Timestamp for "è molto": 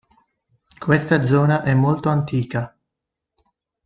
1.61-2.09